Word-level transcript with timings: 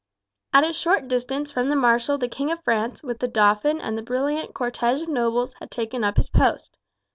At 0.51 0.63
a 0.63 0.73
short 0.73 1.07
distance 1.07 1.51
from 1.51 1.69
the 1.69 1.75
marshal 1.75 2.17
the 2.17 2.27
King 2.27 2.51
of 2.51 2.63
France 2.63 3.03
with 3.03 3.19
the 3.19 3.27
dauphin 3.27 3.79
and 3.79 3.95
the 3.95 4.01
brilliant 4.01 4.55
cortege 4.55 5.03
of 5.03 5.07
nobles 5.09 5.53
had 5.59 5.69
taken 5.69 6.03
up 6.03 6.17
his 6.17 6.27
post. 6.29 6.75